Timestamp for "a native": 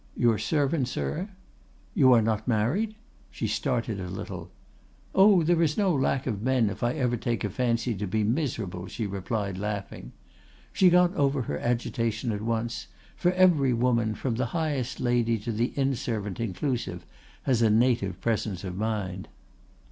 17.61-18.19